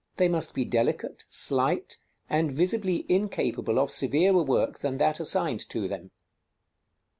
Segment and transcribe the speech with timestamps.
[0.17, 5.87] They must be delicate, slight, and visibly incapable of severer work than that assigned to
[5.87, 6.09] them.